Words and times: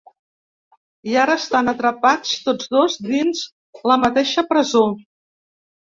I 1.11 1.17
ara 1.23 1.35
estan 1.41 1.69
atrapats 1.75 2.33
tots 2.47 2.71
dos 2.77 2.97
dins 3.11 3.45
la 3.93 3.99
mateixa 4.07 4.49
presó. 4.55 4.83